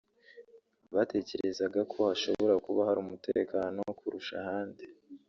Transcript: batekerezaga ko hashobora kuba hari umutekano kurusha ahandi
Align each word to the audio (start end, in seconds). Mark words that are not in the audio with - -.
batekerezaga 0.93 1.79
ko 1.91 1.97
hashobora 2.07 2.55
kuba 2.65 2.79
hari 2.87 2.99
umutekano 3.05 3.79
kurusha 3.99 4.33
ahandi 4.43 4.83